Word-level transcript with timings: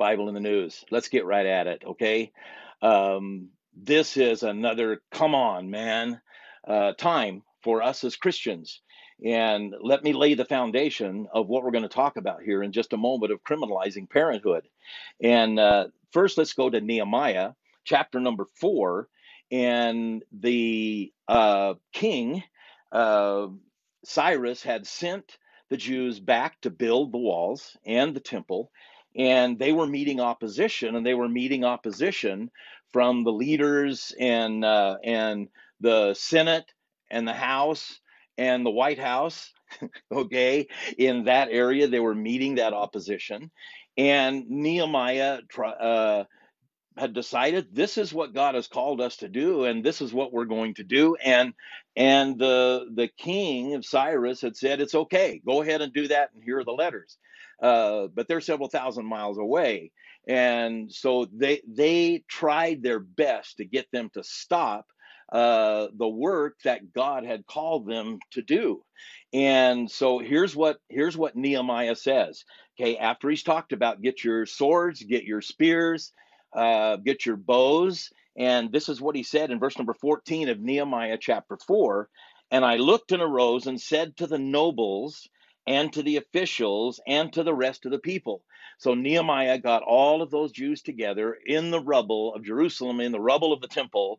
Bible 0.00 0.28
in 0.28 0.34
the 0.34 0.40
News. 0.40 0.82
Let's 0.90 1.08
get 1.08 1.26
right 1.26 1.44
at 1.44 1.66
it, 1.66 1.82
okay? 1.86 2.32
Um, 2.80 3.50
this 3.76 4.16
is 4.16 4.42
another 4.42 5.02
come 5.12 5.34
on, 5.34 5.70
man, 5.70 6.22
uh, 6.66 6.94
time 6.94 7.42
for 7.62 7.82
us 7.82 8.02
as 8.02 8.16
Christians. 8.16 8.80
And 9.22 9.74
let 9.78 10.02
me 10.02 10.14
lay 10.14 10.32
the 10.32 10.46
foundation 10.46 11.28
of 11.34 11.48
what 11.48 11.62
we're 11.62 11.70
going 11.70 11.82
to 11.82 11.88
talk 11.88 12.16
about 12.16 12.42
here 12.42 12.62
in 12.62 12.72
just 12.72 12.94
a 12.94 12.96
moment 12.96 13.30
of 13.30 13.44
criminalizing 13.44 14.08
parenthood. 14.08 14.66
And 15.22 15.60
uh, 15.60 15.88
first, 16.12 16.38
let's 16.38 16.54
go 16.54 16.70
to 16.70 16.80
Nehemiah 16.80 17.50
chapter 17.84 18.20
number 18.20 18.46
four. 18.54 19.08
And 19.52 20.24
the 20.32 21.12
uh, 21.28 21.74
king, 21.92 22.42
uh, 22.90 23.48
Cyrus, 24.04 24.62
had 24.62 24.86
sent 24.86 25.36
the 25.68 25.76
Jews 25.76 26.20
back 26.20 26.58
to 26.62 26.70
build 26.70 27.12
the 27.12 27.18
walls 27.18 27.76
and 27.84 28.16
the 28.16 28.20
temple 28.20 28.70
and 29.16 29.58
they 29.58 29.72
were 29.72 29.86
meeting 29.86 30.20
opposition, 30.20 30.96
and 30.96 31.04
they 31.04 31.14
were 31.14 31.28
meeting 31.28 31.64
opposition 31.64 32.50
from 32.92 33.24
the 33.24 33.32
leaders 33.32 34.14
and 34.18 34.64
uh, 34.64 34.96
and 35.04 35.48
the 35.80 36.14
Senate 36.14 36.66
and 37.10 37.26
the 37.26 37.32
House 37.34 38.00
and 38.38 38.64
the 38.64 38.70
White 38.70 38.98
House. 38.98 39.52
okay, 40.12 40.66
in 40.98 41.24
that 41.24 41.48
area, 41.50 41.88
they 41.88 42.00
were 42.00 42.14
meeting 42.14 42.56
that 42.56 42.72
opposition, 42.72 43.50
and 43.96 44.48
Nehemiah. 44.48 45.40
Uh, 45.58 46.24
had 46.96 47.14
decided 47.14 47.74
this 47.74 47.98
is 47.98 48.12
what 48.12 48.34
God 48.34 48.54
has 48.54 48.68
called 48.68 49.00
us 49.00 49.16
to 49.18 49.28
do, 49.28 49.64
and 49.64 49.84
this 49.84 50.00
is 50.02 50.12
what 50.12 50.32
we're 50.32 50.44
going 50.44 50.74
to 50.74 50.84
do. 50.84 51.16
And 51.16 51.54
and 51.96 52.38
the 52.38 52.86
the 52.94 53.08
king 53.18 53.74
of 53.74 53.84
Cyrus 53.84 54.40
had 54.40 54.56
said, 54.56 54.80
it's 54.80 54.94
okay, 54.94 55.40
go 55.46 55.62
ahead 55.62 55.82
and 55.82 55.92
do 55.92 56.08
that, 56.08 56.30
and 56.34 56.42
here 56.42 56.58
are 56.58 56.64
the 56.64 56.72
letters. 56.72 57.18
Uh, 57.62 58.08
but 58.14 58.28
they're 58.28 58.40
several 58.40 58.68
thousand 58.68 59.06
miles 59.06 59.38
away, 59.38 59.92
and 60.28 60.90
so 60.92 61.26
they 61.32 61.60
they 61.68 62.24
tried 62.28 62.82
their 62.82 63.00
best 63.00 63.58
to 63.58 63.64
get 63.64 63.86
them 63.92 64.10
to 64.14 64.24
stop 64.24 64.86
uh, 65.32 65.88
the 65.96 66.08
work 66.08 66.56
that 66.64 66.92
God 66.92 67.24
had 67.24 67.46
called 67.46 67.86
them 67.86 68.18
to 68.32 68.42
do. 68.42 68.82
And 69.32 69.90
so 69.90 70.18
here's 70.18 70.56
what 70.56 70.78
here's 70.88 71.16
what 71.16 71.36
Nehemiah 71.36 71.96
says. 71.96 72.44
Okay, 72.80 72.96
after 72.96 73.28
he's 73.30 73.42
talked 73.42 73.72
about 73.72 74.02
get 74.02 74.24
your 74.24 74.46
swords, 74.46 75.02
get 75.02 75.24
your 75.24 75.42
spears, 75.42 76.12
uh, 76.54 76.96
get 76.96 77.26
your 77.26 77.36
bows. 77.36 78.10
And 78.40 78.72
this 78.72 78.88
is 78.88 79.02
what 79.02 79.16
he 79.16 79.22
said 79.22 79.50
in 79.50 79.60
verse 79.60 79.76
number 79.76 79.92
14 79.92 80.48
of 80.48 80.58
Nehemiah 80.58 81.18
chapter 81.20 81.58
4. 81.66 82.08
And 82.50 82.64
I 82.64 82.76
looked 82.76 83.12
and 83.12 83.22
arose 83.22 83.66
and 83.66 83.78
said 83.78 84.16
to 84.16 84.26
the 84.26 84.38
nobles 84.38 85.28
and 85.66 85.92
to 85.92 86.02
the 86.02 86.16
officials 86.16 87.00
and 87.06 87.30
to 87.34 87.42
the 87.42 87.54
rest 87.54 87.84
of 87.84 87.92
the 87.92 87.98
people. 87.98 88.42
So 88.78 88.94
Nehemiah 88.94 89.58
got 89.58 89.82
all 89.82 90.22
of 90.22 90.30
those 90.30 90.52
Jews 90.52 90.80
together 90.80 91.36
in 91.44 91.70
the 91.70 91.82
rubble 91.82 92.34
of 92.34 92.42
Jerusalem, 92.42 93.00
in 93.00 93.12
the 93.12 93.20
rubble 93.20 93.52
of 93.52 93.60
the 93.60 93.68
temple. 93.68 94.18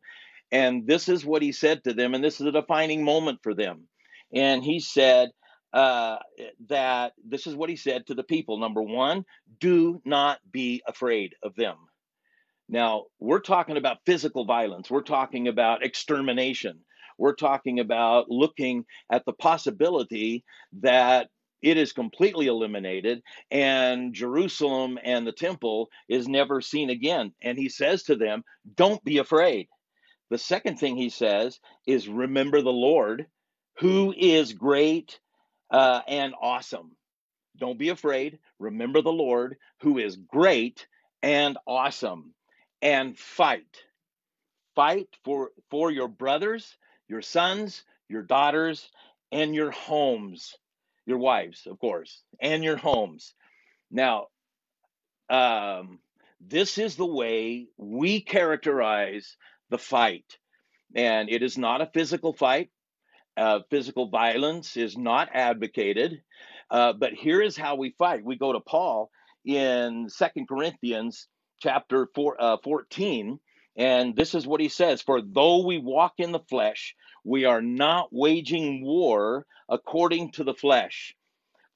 And 0.51 0.85
this 0.85 1.09
is 1.09 1.25
what 1.25 1.41
he 1.41 1.51
said 1.51 1.83
to 1.85 1.93
them. 1.93 2.13
And 2.13 2.23
this 2.23 2.39
is 2.39 2.45
a 2.45 2.51
defining 2.51 3.03
moment 3.03 3.39
for 3.41 3.55
them. 3.55 3.87
And 4.33 4.63
he 4.63 4.79
said, 4.79 5.31
uh, 5.73 6.17
that 6.67 7.13
this 7.25 7.47
is 7.47 7.55
what 7.55 7.69
he 7.69 7.75
said 7.75 8.05
to 8.05 8.13
the 8.13 8.23
people. 8.23 8.59
Number 8.59 8.83
one, 8.83 9.25
do 9.59 10.01
not 10.05 10.39
be 10.51 10.83
afraid 10.87 11.33
of 11.43 11.55
them. 11.55 11.77
Now, 12.71 13.07
we're 13.19 13.41
talking 13.41 13.75
about 13.75 14.05
physical 14.05 14.45
violence, 14.45 14.89
we're 14.89 15.01
talking 15.01 15.49
about 15.49 15.83
extermination, 15.83 16.79
we're 17.17 17.35
talking 17.35 17.81
about 17.81 18.29
looking 18.29 18.85
at 19.11 19.25
the 19.25 19.33
possibility 19.33 20.45
that 20.79 21.27
it 21.61 21.75
is 21.75 21.91
completely 21.91 22.47
eliminated 22.47 23.23
and 23.51 24.13
Jerusalem 24.13 24.97
and 25.03 25.27
the 25.27 25.33
temple 25.33 25.89
is 26.07 26.29
never 26.29 26.61
seen 26.61 26.89
again. 26.89 27.33
And 27.41 27.57
he 27.57 27.67
says 27.67 28.03
to 28.03 28.15
them, 28.15 28.41
Don't 28.75 29.03
be 29.03 29.17
afraid. 29.17 29.67
The 30.29 30.37
second 30.37 30.79
thing 30.79 30.95
he 30.95 31.09
says 31.09 31.59
is, 31.85 32.07
Remember 32.07 32.61
the 32.61 32.71
Lord, 32.71 33.27
who 33.79 34.13
is 34.17 34.53
great 34.53 35.19
uh, 35.71 36.01
and 36.07 36.33
awesome. 36.41 36.95
Don't 37.57 37.77
be 37.77 37.89
afraid. 37.89 38.39
Remember 38.59 39.01
the 39.01 39.11
Lord, 39.11 39.57
who 39.81 39.97
is 39.97 40.15
great 40.15 40.87
and 41.21 41.57
awesome 41.67 42.33
and 42.81 43.17
fight. 43.17 43.83
Fight 44.75 45.09
for, 45.23 45.51
for 45.69 45.91
your 45.91 46.07
brothers, 46.07 46.77
your 47.07 47.21
sons, 47.21 47.83
your 48.07 48.23
daughters, 48.23 48.89
and 49.31 49.53
your 49.53 49.71
homes, 49.71 50.55
your 51.05 51.17
wives, 51.17 51.67
of 51.67 51.79
course, 51.79 52.23
and 52.39 52.63
your 52.63 52.77
homes. 52.77 53.33
Now, 53.89 54.27
um, 55.29 55.99
this 56.39 56.77
is 56.77 56.95
the 56.95 57.05
way 57.05 57.67
we 57.77 58.21
characterize 58.21 59.37
the 59.69 59.77
fight. 59.77 60.37
And 60.95 61.29
it 61.29 61.43
is 61.43 61.57
not 61.57 61.81
a 61.81 61.89
physical 61.93 62.33
fight. 62.33 62.69
Uh, 63.37 63.59
physical 63.69 64.09
violence 64.09 64.75
is 64.75 64.97
not 64.97 65.29
advocated. 65.33 66.21
Uh, 66.69 66.93
but 66.93 67.13
here 67.13 67.41
is 67.41 67.55
how 67.55 67.75
we 67.75 67.95
fight. 67.97 68.23
We 68.23 68.37
go 68.37 68.53
to 68.53 68.59
Paul 68.59 69.09
in 69.45 70.09
Second 70.09 70.47
Corinthians 70.47 71.27
chapter 71.61 72.07
four, 72.15 72.41
uh, 72.41 72.57
14. 72.63 73.39
And 73.77 74.15
this 74.15 74.35
is 74.35 74.47
what 74.47 74.61
he 74.61 74.69
says 74.69 75.01
For 75.01 75.21
though 75.21 75.65
we 75.65 75.77
walk 75.77 76.15
in 76.17 76.31
the 76.31 76.39
flesh, 76.39 76.95
we 77.23 77.45
are 77.45 77.61
not 77.61 78.09
waging 78.11 78.83
war 78.83 79.45
according 79.69 80.31
to 80.33 80.43
the 80.43 80.53
flesh. 80.55 81.15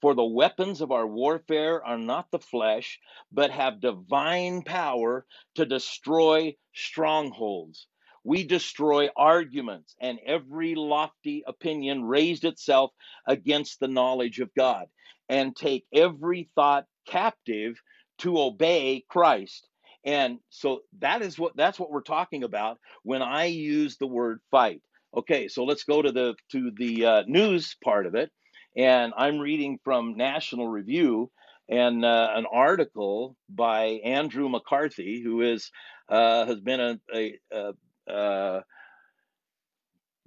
For 0.01 0.13
the 0.13 0.25
weapons 0.25 0.81
of 0.81 0.91
our 0.91 1.07
warfare 1.07 1.83
are 1.85 1.97
not 1.97 2.29
the 2.31 2.39
flesh, 2.39 2.99
but 3.31 3.51
have 3.51 3.79
divine 3.79 4.61
power 4.63 5.25
to 5.55 5.65
destroy 5.65 6.55
strongholds. 6.73 7.87
We 8.23 8.43
destroy 8.43 9.09
arguments 9.15 9.95
and 10.01 10.19
every 10.25 10.75
lofty 10.75 11.43
opinion 11.47 12.03
raised 12.03 12.43
itself 12.43 12.91
against 13.25 13.79
the 13.79 13.87
knowledge 13.87 14.39
of 14.39 14.53
God, 14.55 14.87
and 15.29 15.55
take 15.55 15.85
every 15.93 16.49
thought 16.55 16.85
captive 17.07 17.81
to 18.19 18.39
obey 18.39 19.05
Christ. 19.07 19.67
And 20.05 20.37
so 20.49 20.81
that 20.99 21.23
is 21.23 21.39
what 21.39 21.57
that's 21.57 21.79
what 21.79 21.89
we're 21.89 22.01
talking 22.01 22.43
about 22.43 22.77
when 23.03 23.23
I 23.23 23.45
use 23.45 23.97
the 23.97 24.07
word 24.07 24.39
fight. 24.51 24.81
Okay, 25.17 25.47
so 25.47 25.63
let's 25.63 25.83
go 25.83 26.01
to 26.01 26.11
the 26.11 26.35
to 26.51 26.71
the 26.77 27.05
uh, 27.05 27.23
news 27.25 27.75
part 27.83 28.05
of 28.05 28.13
it, 28.13 28.31
and 28.77 29.13
I'm 29.17 29.39
reading 29.39 29.79
from 29.83 30.15
National 30.15 30.67
Review 30.67 31.31
and 31.67 32.05
uh, 32.05 32.29
an 32.35 32.45
article 32.51 33.35
by 33.49 33.99
Andrew 34.03 34.47
McCarthy, 34.47 35.21
who 35.23 35.41
is 35.41 35.71
uh, 36.09 36.45
has 36.45 36.59
been 36.59 36.79
a, 36.79 36.99
a, 37.11 37.39
a, 37.51 37.73
a 38.07 38.63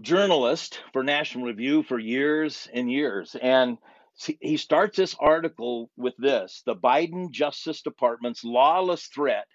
journalist 0.00 0.80
for 0.92 1.04
National 1.04 1.44
Review 1.44 1.84
for 1.84 1.98
years 1.98 2.68
and 2.72 2.90
years, 2.90 3.36
and 3.40 3.78
he 4.40 4.56
starts 4.56 4.96
this 4.96 5.14
article 5.20 5.90
with 5.96 6.14
this: 6.18 6.62
the 6.66 6.74
Biden 6.74 7.30
Justice 7.30 7.82
Department's 7.82 8.42
lawless 8.42 9.06
threat 9.06 9.46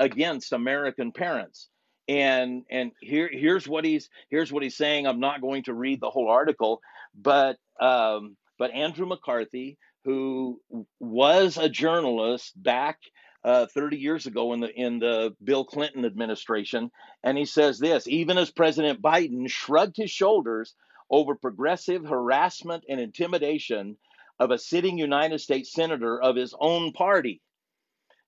against 0.00 0.52
American 0.52 1.12
parents. 1.12 1.68
And 2.08 2.64
and 2.70 2.90
here 3.00 3.30
here's 3.32 3.68
what 3.68 3.84
he's 3.84 4.08
here's 4.30 4.52
what 4.52 4.64
he's 4.64 4.76
saying. 4.76 5.06
I'm 5.06 5.20
not 5.20 5.40
going 5.40 5.62
to 5.64 5.74
read 5.74 6.00
the 6.00 6.10
whole 6.10 6.28
article, 6.28 6.80
but 7.14 7.56
um, 7.80 8.36
but 8.58 8.72
Andrew 8.72 9.06
McCarthy, 9.06 9.78
who 10.04 10.60
was 10.98 11.56
a 11.56 11.68
journalist 11.68 12.60
back 12.60 12.98
uh, 13.44 13.66
30 13.66 13.98
years 13.98 14.26
ago 14.26 14.52
in 14.54 14.60
the 14.60 14.70
in 14.74 14.98
the 14.98 15.36
Bill 15.44 15.64
Clinton 15.64 16.04
administration, 16.04 16.90
and 17.22 17.38
he 17.38 17.44
says 17.44 17.78
this: 17.78 18.08
even 18.08 18.38
as 18.38 18.50
President 18.50 19.00
Biden 19.00 19.48
shrugged 19.48 19.96
his 19.96 20.10
shoulders 20.10 20.74
over 21.10 21.36
progressive 21.36 22.04
harassment 22.04 22.84
and 22.88 22.98
intimidation 22.98 23.96
of 24.40 24.50
a 24.50 24.58
sitting 24.58 24.98
United 24.98 25.40
States 25.40 25.72
senator 25.72 26.20
of 26.20 26.34
his 26.34 26.54
own 26.58 26.92
party. 26.92 27.40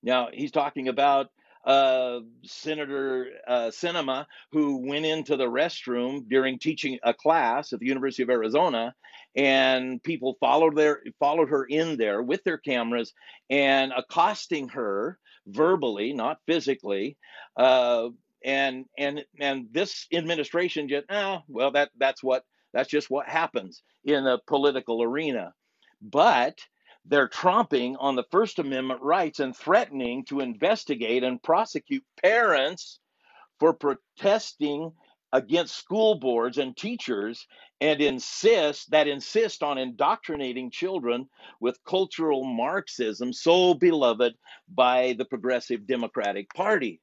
Now 0.03 0.29
he's 0.33 0.53
talking 0.53 0.89
about 0.89 1.29
uh, 1.65 2.21
Senator 2.45 3.29
uh, 3.47 3.71
Sinema, 3.71 4.27
who 4.51 4.87
went 4.89 5.07
into 5.07 5.37
the 5.37 5.47
restroom 5.47 6.29
during 6.29 6.59
teaching 6.59 6.99
a 7.03 7.15
class 7.15 7.73
at 7.73 7.81
the 7.81 7.87
University 7.87 8.23
of 8.23 8.31
Arizona, 8.31 8.95
and 9.37 10.03
people 10.03 10.37
followed 10.41 10.77
their 10.77 11.03
followed 11.19 11.49
her 11.49 11.65
in 11.65 11.97
there 11.97 12.23
with 12.23 12.43
their 12.45 12.59
cameras 12.59 13.13
and 13.49 13.93
accosting 13.97 14.69
her 14.69 15.19
verbally, 15.47 16.13
not 16.13 16.39
physically. 16.47 17.17
Uh, 17.57 18.09
and 18.45 18.87
and 18.99 19.25
and 19.41 19.69
this 19.71 20.07
administration 20.13 20.89
just 20.89 21.07
oh 21.11 21.39
well 21.49 21.71
that 21.71 21.91
that's 21.99 22.23
what 22.23 22.45
that's 22.73 22.89
just 22.89 23.11
what 23.11 23.29
happens 23.29 23.83
in 24.05 24.27
a 24.27 24.39
political 24.47 25.03
arena 25.03 25.53
but 26.01 26.59
they're 27.05 27.29
tromping 27.29 27.97
on 27.99 28.17
the 28.17 28.25
First 28.31 28.59
Amendment 28.59 29.03
rights 29.03 29.41
and 29.41 29.57
threatening 29.57 30.25
to 30.27 30.41
investigate 30.41 31.25
and 31.25 31.43
prosecute 31.43 32.05
parents 32.23 33.01
for 33.59 33.73
protesting 33.73 34.93
against 35.33 35.77
school 35.77 36.17
boards 36.17 36.59
and 36.59 36.77
teachers 36.77 37.47
and 37.81 38.01
insist 38.01 38.91
that 38.91 39.09
insist 39.09 39.63
on 39.63 39.79
indoctrinating 39.79 40.71
children 40.71 41.29
with 41.61 41.83
cultural 41.85 42.45
marxism 42.45 43.33
so 43.33 43.75
beloved 43.75 44.35
by 44.73 45.15
the 45.19 45.25
progressive 45.25 45.87
democratic 45.87 46.53
party. 46.55 47.01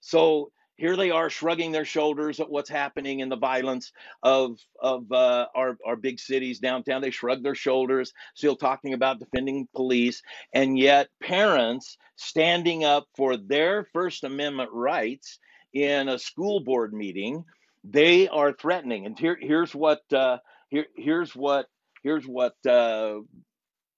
So 0.00 0.52
here 0.80 0.96
they 0.96 1.10
are 1.10 1.28
shrugging 1.28 1.72
their 1.72 1.84
shoulders 1.84 2.40
at 2.40 2.48
what's 2.48 2.70
happening 2.70 3.20
in 3.20 3.28
the 3.28 3.36
violence 3.36 3.92
of 4.22 4.58
of 4.80 5.12
uh, 5.12 5.46
our 5.54 5.76
our 5.86 5.94
big 5.94 6.18
cities 6.18 6.58
downtown. 6.58 7.02
They 7.02 7.10
shrug 7.10 7.42
their 7.42 7.54
shoulders, 7.54 8.14
still 8.34 8.56
talking 8.56 8.94
about 8.94 9.18
defending 9.18 9.68
police, 9.76 10.22
and 10.54 10.78
yet 10.78 11.08
parents 11.22 11.98
standing 12.16 12.82
up 12.84 13.06
for 13.14 13.36
their 13.36 13.84
First 13.92 14.24
Amendment 14.24 14.70
rights 14.72 15.38
in 15.74 16.08
a 16.08 16.18
school 16.18 16.60
board 16.60 16.94
meeting, 16.94 17.44
they 17.84 18.26
are 18.28 18.54
threatening. 18.54 19.04
And 19.04 19.18
here 19.18 19.36
here's 19.38 19.74
what 19.74 20.00
uh, 20.10 20.38
here 20.70 20.86
here's 20.96 21.36
what 21.36 21.66
here's 22.02 22.26
what 22.26 22.54
uh, 22.66 23.18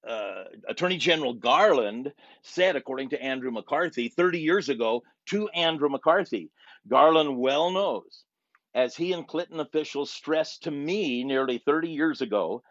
uh, 0.04 0.44
Attorney 0.68 0.96
General 0.96 1.34
Garland 1.34 2.12
said, 2.42 2.74
according 2.74 3.10
to 3.10 3.22
Andrew 3.22 3.52
McCarthy, 3.52 4.08
30 4.08 4.40
years 4.40 4.68
ago 4.68 5.04
to 5.26 5.48
Andrew 5.50 5.88
McCarthy. 5.88 6.50
Garland 6.88 7.38
well 7.38 7.70
knows, 7.70 8.24
as 8.74 8.96
he 8.96 9.12
and 9.12 9.26
Clinton 9.26 9.60
officials 9.60 10.10
stressed 10.10 10.64
to 10.64 10.70
me 10.70 11.24
nearly 11.24 11.58
30 11.58 11.90
years 11.90 12.20
ago, 12.20 12.62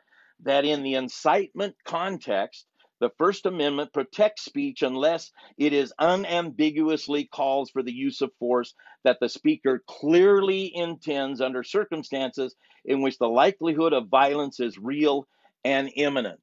that 0.42 0.66
in 0.66 0.84
the 0.84 0.96
incitement 0.96 1.76
context, 1.86 2.66
the 3.00 3.10
First 3.18 3.48
Amendment 3.48 3.94
protects 3.94 4.46
speech 4.46 4.84
unless 4.84 5.32
it 5.58 5.74
is 5.74 5.94
unambiguously 5.98 7.26
calls 7.26 7.72
for 7.72 7.82
the 7.82 7.92
use 7.92 8.22
of 8.22 8.32
force 8.38 8.76
that 9.04 9.20
the 9.20 9.30
speaker 9.30 9.84
clearly 9.88 10.72
intends 10.76 11.42
under 11.42 11.64
circumstances 11.64 12.56
in 12.86 13.02
which 13.02 13.18
the 13.18 13.28
likelihood 13.28 13.94
of 13.94 14.08
violence 14.08 14.60
is 14.60 14.78
real 14.78 15.28
and 15.64 15.92
imminent. 15.96 16.40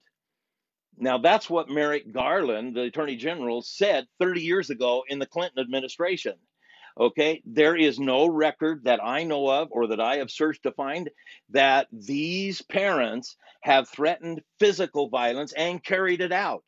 Now, 0.97 1.19
that's 1.19 1.49
what 1.49 1.69
Merrick 1.69 2.13
Garland, 2.13 2.75
the 2.75 2.83
Attorney 2.83 3.15
General, 3.15 3.63
said 3.63 4.09
30 4.19 4.41
years 4.41 4.71
ago 4.71 5.05
in 5.09 5.21
the 5.21 5.27
Clinton 5.27 5.61
administration. 5.61 6.35
Okay, 6.99 7.43
there 7.47 7.77
is 7.77 8.01
no 8.01 8.27
record 8.27 8.85
that 8.85 9.01
I 9.03 9.23
know 9.23 9.49
of 9.49 9.69
or 9.71 9.89
that 9.89 10.01
I 10.01 10.17
have 10.17 10.31
searched 10.31 10.65
to 10.65 10.73
find 10.73 11.09
that 11.51 11.87
these 11.93 12.61
parents 12.63 13.37
have 13.63 13.89
threatened 13.89 14.43
physical 14.59 15.09
violence 15.09 15.53
and 15.53 15.83
carried 15.85 16.21
it 16.21 16.33
out. 16.33 16.65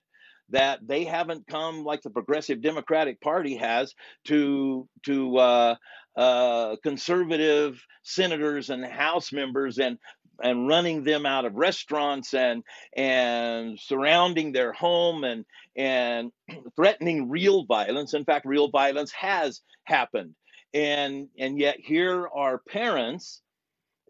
That 0.51 0.81
they 0.87 1.05
haven't 1.05 1.47
come 1.49 1.85
like 1.85 2.03
the 2.03 2.11
Progressive 2.11 2.61
Democratic 2.61 3.21
Party 3.21 3.57
has 3.57 3.95
to 4.27 4.89
to 5.05 5.37
uh, 5.39 5.75
uh, 6.17 6.77
conservative 6.83 7.85
senators 8.03 8.71
and 8.71 8.85
House 8.85 9.33
members 9.33 9.79
and 9.79 9.99
and 10.43 10.69
running 10.69 11.05
them 11.05 11.27
out 11.27 11.45
of 11.45 11.55
restaurants 11.55 12.35
and 12.35 12.63
and 12.97 13.79
surrounding 13.79 14.53
their 14.53 14.73
home 14.73 15.25
and 15.25 15.45
and 15.77 16.33
threatening 16.77 17.29
real 17.29 17.65
violence. 17.65 18.15
In 18.15 18.25
fact 18.25 18.47
real 18.47 18.71
violence 18.71 19.13
has 19.13 19.61
happened. 19.85 20.35
And 20.75 21.29
and 21.39 21.59
yet 21.59 21.77
here 21.79 22.29
are 22.35 22.63
parents 22.69 23.43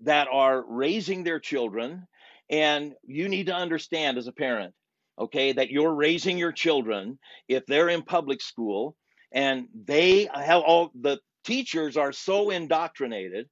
that 0.03 0.29
are 0.33 0.65
raising 0.67 1.25
their 1.25 1.41
children 1.41 2.07
and 2.51 2.95
you 3.07 3.29
need 3.29 3.47
to 3.47 3.55
understand 3.55 4.19
as 4.19 4.27
a 4.27 4.33
parent 4.33 4.75
okay 5.19 5.53
that 5.53 5.71
you're 5.71 5.95
raising 5.95 6.39
your 6.39 6.53
children 6.53 7.19
if 7.49 7.65
they're 7.67 7.89
in 7.89 8.03
public 8.03 8.41
school 8.41 8.97
and 9.33 9.69
they 9.85 10.29
have 10.35 10.63
all 10.63 10.91
the 11.01 11.19
teachers 11.45 11.97
are 11.97 12.13
so 12.13 12.51
indoctrinated 12.51 13.49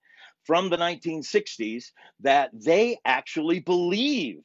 from 0.48 0.70
the 0.70 0.78
1960s 0.78 1.92
that 2.20 2.50
they 2.54 2.96
actually 3.04 3.60
believe 3.60 4.38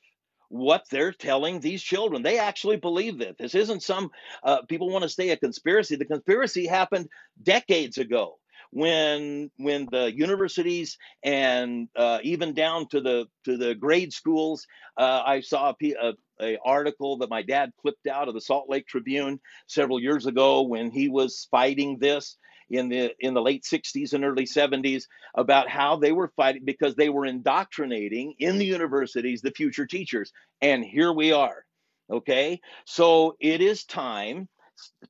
what 0.49 0.83
they're 0.91 1.13
telling 1.13 1.61
these 1.61 1.81
children. 1.81 2.21
They 2.21 2.39
actually 2.39 2.75
believe 2.75 3.19
that 3.19 3.37
this 3.37 3.55
isn't 3.55 3.81
some 3.81 4.11
uh, 4.43 4.63
people 4.63 4.89
want 4.89 5.03
to 5.03 5.09
say 5.09 5.29
a 5.29 5.37
conspiracy. 5.37 5.95
The 5.95 6.03
conspiracy 6.03 6.67
happened 6.67 7.07
decades 7.41 7.97
ago 7.97 8.37
when 8.71 9.49
when 9.55 9.87
the 9.93 10.13
universities 10.13 10.97
and 11.23 11.87
uh, 11.95 12.19
even 12.21 12.53
down 12.53 12.89
to 12.89 12.99
the 12.99 13.27
to 13.45 13.55
the 13.55 13.73
grade 13.73 14.11
schools. 14.11 14.67
Uh, 14.97 15.23
I 15.25 15.39
saw 15.39 15.73
a, 15.81 15.93
a, 15.93 16.13
a 16.41 16.57
article 16.65 17.17
that 17.19 17.29
my 17.29 17.43
dad 17.43 17.71
clipped 17.81 18.07
out 18.07 18.27
of 18.27 18.33
the 18.33 18.41
Salt 18.41 18.69
Lake 18.69 18.87
Tribune 18.87 19.39
several 19.67 20.01
years 20.01 20.25
ago 20.25 20.63
when 20.63 20.91
he 20.91 21.07
was 21.07 21.47
fighting 21.49 21.97
this 21.97 22.37
in 22.75 22.89
the 22.89 23.13
in 23.19 23.33
the 23.33 23.41
late 23.41 23.63
60s 23.63 24.13
and 24.13 24.23
early 24.23 24.45
70s 24.45 25.05
about 25.35 25.69
how 25.69 25.97
they 25.97 26.11
were 26.11 26.31
fighting 26.35 26.63
because 26.65 26.95
they 26.95 27.09
were 27.09 27.25
indoctrinating 27.25 28.33
in 28.39 28.57
the 28.57 28.65
universities 28.65 29.41
the 29.41 29.51
future 29.51 29.85
teachers. 29.85 30.31
And 30.61 30.83
here 30.83 31.11
we 31.11 31.31
are 31.31 31.65
okay? 32.11 32.59
So 32.85 33.35
it 33.39 33.61
is 33.61 33.85
time 33.85 34.49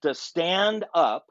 to 0.01 0.13
stand 0.13 0.85
up 0.93 1.25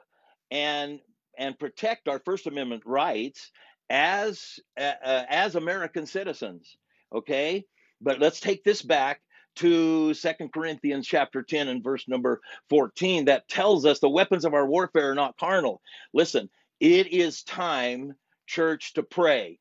and 0.51 1.01
and 1.39 1.59
protect 1.59 2.09
our 2.09 2.21
first 2.25 2.47
amendment 2.47 2.83
rights 2.85 3.51
as 3.91 4.59
uh, 4.79 4.93
as 5.01 5.55
american 5.55 6.07
citizens 6.07 6.77
okay? 7.15 7.65
But 8.01 8.21
let's 8.21 8.41
take 8.41 8.65
this 8.65 8.83
back 8.83 9.21
to 9.57 10.15
Second 10.15 10.53
Corinthians 10.53 11.07
chapter 11.07 11.43
10 11.43 11.69
and 11.69 11.83
verse 11.83 12.09
number 12.09 12.41
14 12.71 13.27
that 13.27 13.49
tells 13.49 13.85
us 13.85 14.01
the 14.01 14.09
weapons 14.09 14.45
of 14.45 14.55
our 14.55 14.67
warfare 14.67 15.11
are 15.11 15.15
not 15.15 15.39
carnal. 15.39 15.81
Listen, 16.13 16.49
it 16.81 17.09
is 17.09 17.43
time, 17.43 18.15
church, 18.47 18.95
to 18.95 19.03
pray 19.03 19.59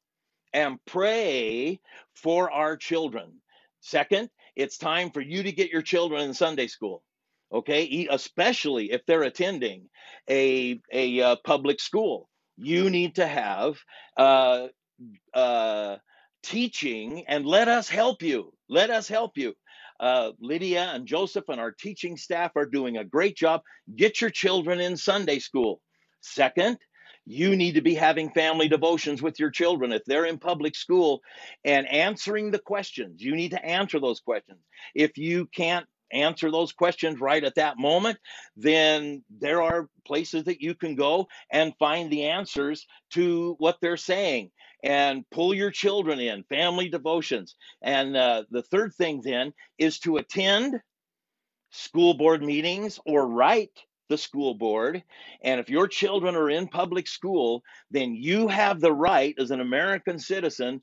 and 0.53 0.79
pray 0.85 1.79
for 2.15 2.51
our 2.51 2.77
children. 2.77 3.31
Second, 3.79 4.29
it's 4.55 4.77
time 4.77 5.11
for 5.11 5.21
you 5.21 5.43
to 5.43 5.51
get 5.51 5.71
your 5.71 5.81
children 5.81 6.21
in 6.21 6.33
Sunday 6.33 6.67
school. 6.67 7.03
Okay, 7.53 8.07
especially 8.09 8.91
if 8.91 9.05
they're 9.05 9.23
attending 9.23 9.89
a 10.29 10.79
a 10.93 11.21
uh, 11.21 11.35
public 11.43 11.81
school, 11.81 12.29
you 12.57 12.89
need 12.89 13.15
to 13.15 13.27
have 13.27 13.77
uh, 14.15 14.67
uh, 15.33 15.97
teaching, 16.43 17.25
and 17.27 17.45
let 17.45 17.67
us 17.67 17.89
help 17.89 18.21
you. 18.21 18.53
Let 18.69 18.89
us 18.89 19.09
help 19.09 19.37
you. 19.37 19.53
Uh, 20.01 20.31
Lydia 20.39 20.91
and 20.93 21.05
Joseph 21.05 21.47
and 21.47 21.61
our 21.61 21.71
teaching 21.71 22.17
staff 22.17 22.51
are 22.55 22.65
doing 22.65 22.97
a 22.97 23.03
great 23.03 23.37
job. 23.37 23.61
Get 23.95 24.19
your 24.19 24.31
children 24.31 24.81
in 24.81 24.97
Sunday 24.97 25.37
school. 25.37 25.79
Second, 26.21 26.79
you 27.27 27.55
need 27.55 27.75
to 27.75 27.81
be 27.81 27.93
having 27.93 28.31
family 28.31 28.67
devotions 28.67 29.21
with 29.21 29.39
your 29.39 29.51
children 29.51 29.91
if 29.91 30.03
they're 30.05 30.25
in 30.25 30.39
public 30.39 30.75
school 30.75 31.21
and 31.63 31.87
answering 31.87 32.49
the 32.49 32.59
questions. 32.59 33.21
You 33.21 33.35
need 33.35 33.51
to 33.51 33.63
answer 33.63 33.99
those 33.99 34.19
questions. 34.19 34.57
If 34.95 35.19
you 35.19 35.45
can't 35.45 35.85
answer 36.11 36.51
those 36.51 36.73
questions 36.73 37.21
right 37.21 37.43
at 37.43 37.55
that 37.55 37.77
moment, 37.77 38.17
then 38.57 39.23
there 39.29 39.61
are 39.61 39.87
places 40.05 40.45
that 40.45 40.61
you 40.61 40.73
can 40.73 40.95
go 40.95 41.27
and 41.51 41.77
find 41.77 42.11
the 42.11 42.25
answers 42.25 42.87
to 43.11 43.55
what 43.59 43.77
they're 43.81 43.97
saying 43.97 44.51
and 44.83 45.29
pull 45.29 45.53
your 45.53 45.71
children 45.71 46.19
in, 46.19 46.43
family 46.43 46.89
devotions. 46.89 47.55
And 47.81 48.15
uh, 48.15 48.43
the 48.49 48.63
third 48.63 48.93
thing 48.95 49.21
then 49.23 49.53
is 49.77 49.99
to 49.99 50.17
attend 50.17 50.79
school 51.71 52.13
board 52.15 52.43
meetings 52.43 52.99
or 53.05 53.27
write 53.27 53.71
the 54.09 54.17
school 54.17 54.55
board. 54.55 55.03
And 55.43 55.59
if 55.59 55.69
your 55.69 55.87
children 55.87 56.35
are 56.35 56.49
in 56.49 56.67
public 56.67 57.07
school, 57.07 57.63
then 57.91 58.15
you 58.15 58.47
have 58.47 58.79
the 58.79 58.91
right 58.93 59.35
as 59.39 59.51
an 59.51 59.61
American 59.61 60.19
citizen 60.19 60.81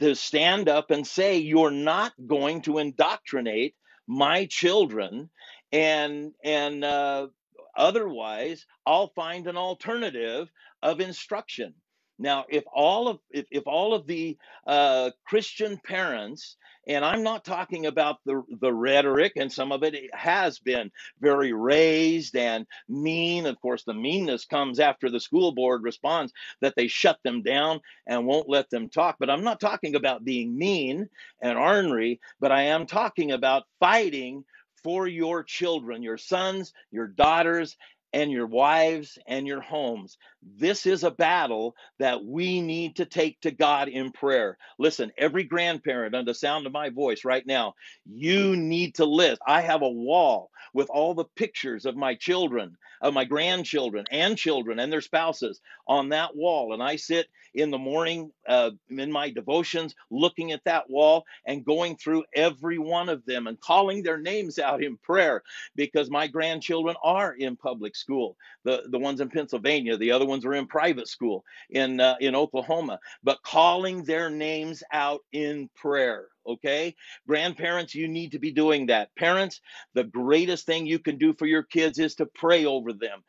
to 0.00 0.14
stand 0.14 0.68
up 0.68 0.90
and 0.90 1.06
say, 1.06 1.38
You're 1.38 1.70
not 1.70 2.12
going 2.26 2.62
to 2.62 2.78
indoctrinate 2.78 3.74
my 4.06 4.46
children. 4.46 5.30
And, 5.72 6.32
and, 6.42 6.84
uh, 6.84 7.28
otherwise 7.76 8.66
i'll 8.86 9.12
find 9.16 9.48
an 9.48 9.56
alternative 9.56 10.48
of 10.82 11.00
instruction 11.00 11.74
now, 12.18 12.44
if 12.48 12.64
all 12.72 13.08
of 13.08 13.18
if, 13.30 13.46
if 13.50 13.66
all 13.66 13.92
of 13.92 14.06
the 14.06 14.36
uh, 14.66 15.10
Christian 15.26 15.80
parents, 15.84 16.56
and 16.86 17.04
I'm 17.04 17.24
not 17.24 17.44
talking 17.44 17.86
about 17.86 18.18
the 18.24 18.42
the 18.60 18.72
rhetoric, 18.72 19.32
and 19.36 19.52
some 19.52 19.72
of 19.72 19.82
it 19.82 20.14
has 20.14 20.60
been 20.60 20.92
very 21.20 21.52
raised 21.52 22.36
and 22.36 22.66
mean. 22.88 23.46
Of 23.46 23.60
course, 23.60 23.82
the 23.84 23.94
meanness 23.94 24.44
comes 24.44 24.78
after 24.78 25.10
the 25.10 25.18
school 25.20 25.52
board 25.52 25.82
responds 25.82 26.32
that 26.60 26.74
they 26.76 26.86
shut 26.86 27.18
them 27.24 27.42
down 27.42 27.80
and 28.06 28.26
won't 28.26 28.48
let 28.48 28.70
them 28.70 28.88
talk. 28.88 29.16
But 29.18 29.30
I'm 29.30 29.44
not 29.44 29.60
talking 29.60 29.96
about 29.96 30.24
being 30.24 30.56
mean 30.56 31.08
and 31.42 31.58
ornery, 31.58 32.20
but 32.38 32.52
I 32.52 32.62
am 32.62 32.86
talking 32.86 33.32
about 33.32 33.64
fighting 33.80 34.44
for 34.84 35.08
your 35.08 35.42
children, 35.42 36.02
your 36.02 36.18
sons, 36.18 36.74
your 36.92 37.08
daughters, 37.08 37.76
and 38.14 38.30
your 38.30 38.46
wives 38.46 39.18
and 39.26 39.46
your 39.46 39.60
homes. 39.60 40.18
This 40.56 40.86
is 40.86 41.04
a 41.04 41.10
battle 41.10 41.74
that 41.98 42.24
we 42.24 42.62
need 42.62 42.96
to 42.96 43.06
take 43.06 43.40
to 43.42 43.50
God 43.50 43.88
in 43.88 44.12
prayer. 44.12 44.56
Listen, 44.78 45.12
every 45.18 45.44
grandparent 45.44 46.14
under 46.14 46.30
the 46.30 46.34
sound 46.34 46.66
of 46.66 46.72
my 46.72 46.90
voice 46.90 47.24
right 47.24 47.44
now, 47.46 47.74
you 48.06 48.56
need 48.56 48.94
to 48.96 49.04
list. 49.04 49.42
I 49.46 49.62
have 49.62 49.82
a 49.82 49.90
wall 49.90 50.50
with 50.74 50.88
all 50.90 51.14
the 51.14 51.26
pictures 51.36 51.86
of 51.86 51.96
my 51.96 52.14
children, 52.14 52.76
of 53.04 53.14
my 53.14 53.24
grandchildren 53.24 54.06
and 54.10 54.38
children 54.38 54.80
and 54.80 54.92
their 54.92 55.02
spouses 55.02 55.60
on 55.88 56.10
that 56.10 56.36
wall. 56.36 56.74
And 56.74 56.82
I 56.82 56.96
sit 56.96 57.28
in 57.54 57.70
the 57.70 57.78
morning 57.78 58.32
uh, 58.48 58.72
in 58.90 59.12
my 59.12 59.30
devotions 59.30 59.94
looking 60.10 60.52
at 60.52 60.64
that 60.66 60.90
wall 60.90 61.24
and 61.46 61.66
going 61.66 61.96
through 61.98 62.24
every 62.34 62.78
one 62.78 63.10
of 63.10 63.24
them 63.26 63.48
and 63.48 63.60
calling 63.60 64.02
their 64.02 64.18
names 64.18 64.58
out 64.58 64.82
in 64.84 64.98
prayer 64.98 65.44
because 65.76 66.10
my 66.10 66.28
grandchildren 66.28 66.96
are 67.04 67.34
in 67.34 67.56
public 67.56 67.96
school 67.96 68.36
the, 68.64 68.84
the 68.90 69.00
ones 69.00 69.20
in 69.20 69.30
Pennsylvania, 69.30 69.96
the 69.98 70.12
other 70.12 70.26
ones 70.26 70.46
are 70.46 70.54
in 70.54 70.66
private 70.66 71.08
school 71.08 71.44
in 71.70 72.00
uh, 72.00 72.16
in 72.20 72.36
Oklahoma, 72.36 73.00
but 73.22 73.42
calling 73.42 74.04
their 74.04 74.30
names 74.30 74.82
out 74.92 75.22
in 75.32 75.70
prayer. 75.76 76.26
Okay, 76.46 76.96
grandparents, 77.28 77.94
you 77.94 78.08
need 78.08 78.32
to 78.32 78.40
be 78.40 78.52
doing 78.52 78.86
that. 78.86 79.14
Parents, 79.16 79.60
the 79.94 80.04
greatest 80.04 80.66
thing 80.66 80.86
you 80.86 80.98
can 80.98 81.18
do 81.18 81.34
for 81.34 81.46
your 81.46 81.62
kids 81.62 81.98
is 82.00 82.16
to 82.16 82.26
pray 82.26 82.66
over 82.66 82.93
them. 82.98 83.22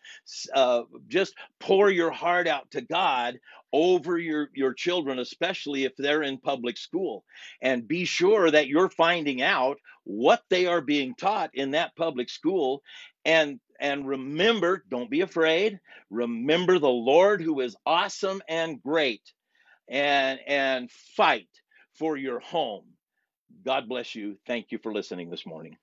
Uh, 0.53 0.83
just 1.07 1.35
pour 1.59 1.89
your 1.89 2.11
heart 2.11 2.47
out 2.47 2.69
to 2.71 2.81
God 2.81 3.39
over 3.73 4.17
your 4.17 4.49
your 4.53 4.73
children, 4.73 5.19
especially 5.19 5.85
if 5.85 5.93
they're 5.97 6.23
in 6.23 6.37
public 6.37 6.77
school, 6.77 7.23
and 7.61 7.87
be 7.87 8.05
sure 8.05 8.51
that 8.51 8.67
you're 8.67 8.89
finding 8.89 9.41
out 9.41 9.77
what 10.03 10.43
they 10.49 10.67
are 10.67 10.81
being 10.81 11.15
taught 11.15 11.51
in 11.53 11.71
that 11.71 11.95
public 11.95 12.29
school 12.29 12.81
and 13.25 13.59
and 13.79 14.07
remember, 14.07 14.83
don't 14.89 15.09
be 15.09 15.21
afraid. 15.21 15.79
Remember 16.09 16.79
the 16.79 16.87
Lord 16.89 17.41
who 17.41 17.59
is 17.61 17.75
awesome 17.85 18.41
and 18.47 18.81
great 18.81 19.21
and 19.87 20.39
and 20.47 20.91
fight 20.91 21.49
for 21.93 22.17
your 22.17 22.39
home. 22.39 22.85
God 23.65 23.89
bless 23.89 24.15
you. 24.15 24.37
Thank 24.47 24.71
you 24.71 24.79
for 24.79 24.93
listening 24.93 25.29
this 25.29 25.45
morning. 25.45 25.77